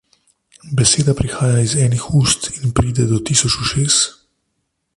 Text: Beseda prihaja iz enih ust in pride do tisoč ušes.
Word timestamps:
Beseda 0.79 1.13
prihaja 1.19 1.59
iz 1.67 1.75
enih 1.83 2.05
ust 2.21 2.41
in 2.57 2.65
pride 2.79 3.05
do 3.11 3.17
tisoč 3.27 3.53
ušes. 3.67 4.01